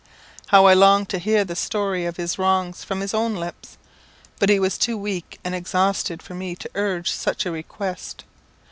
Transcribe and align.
_How 0.47 0.65
I 0.65 0.73
longed 0.73 1.09
to 1.09 1.19
hear 1.19 1.43
the 1.45 1.55
story 1.55 2.05
of 2.07 2.17
his 2.17 2.39
wrongs 2.39 2.83
from 2.83 3.01
his 3.01 3.13
own 3.13 3.35
lips! 3.35 3.77
but 4.39 4.49
he 4.49 4.59
was 4.59 4.79
too 4.79 4.97
weak 4.97 5.37
and 5.43 5.53
exhausted 5.53 6.23
for 6.23 6.33
me 6.33 6.55
to 6.55 6.69
urge 6.73 7.11
such 7.11 7.45
a 7.45 7.51
request. 7.51 8.23